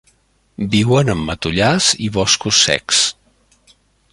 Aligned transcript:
Viuen 0.75 1.11
en 1.15 1.21
matollars 1.27 1.91
i 2.07 2.09
boscos 2.17 2.63
secs. 2.69 3.03